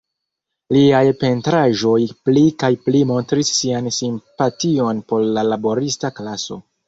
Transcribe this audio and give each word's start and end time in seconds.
Liaj 0.75 1.01
pentraĵoj 1.23 1.97
pli 2.29 2.43
kaj 2.63 2.71
pli 2.87 3.03
montris 3.11 3.53
sian 3.59 3.91
simpation 3.99 5.03
por 5.11 5.27
la 5.39 5.45
laborista 5.51 6.15
klaso. 6.21 6.59